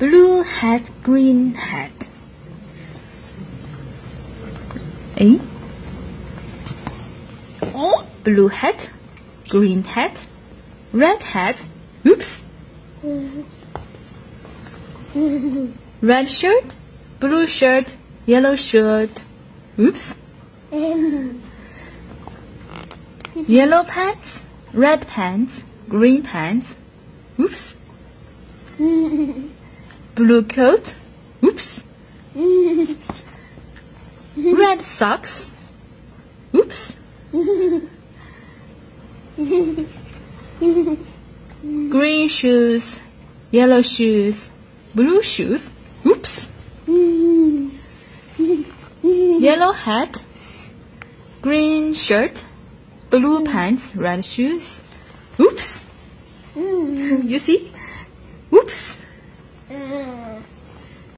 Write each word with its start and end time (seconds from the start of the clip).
blue 0.00 0.42
hat, 0.42 0.90
green 1.02 1.54
hat. 1.54 1.92
A. 5.18 5.38
A. 7.62 8.06
Blue 8.24 8.48
hat, 8.48 8.88
green 9.50 9.84
hat, 9.84 10.26
red 10.92 11.22
hat. 11.22 11.62
Oops. 12.06 12.42
Red 16.02 16.30
shirt, 16.30 16.76
blue 17.18 17.46
shirt, 17.46 17.86
yellow 18.24 18.54
shirt. 18.54 19.22
Oops. 19.78 20.14
Yellow 23.46 23.84
pants, 23.84 24.40
red 24.72 25.06
pants, 25.06 25.62
green 25.88 26.22
pants. 26.22 26.74
Oops. 27.38 27.74
Blue 30.20 30.42
coat. 30.42 30.94
Oops. 31.42 31.82
Red 34.36 34.82
socks. 34.82 35.50
Oops. 36.54 36.96
Green 41.62 42.28
shoes, 42.28 43.00
yellow 43.50 43.80
shoes, 43.80 44.50
blue 44.94 45.22
shoes. 45.22 45.66
Oops. 46.04 46.48
Yellow 49.02 49.72
hat, 49.72 50.22
green 51.40 51.94
shirt, 51.94 52.44
blue 53.08 53.42
pants, 53.44 53.96
red 53.96 54.22
shoes. 54.26 54.84
Oops. 55.38 55.84
You 56.56 57.38
see? 57.38 57.72
Oops. 58.52 58.96
Uh. 59.70 60.09